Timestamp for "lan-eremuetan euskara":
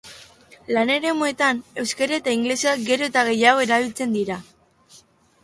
0.77-2.17